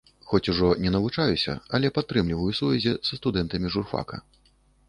Хоць 0.29 0.49
ужо 0.53 0.69
не 0.85 0.93
навучаюся, 0.95 1.53
але 1.79 1.91
падтрымліваю 1.97 2.57
сувязі 2.61 2.97
са 3.11 3.21
студэнтамі 3.21 3.67
журфака. 3.77 4.17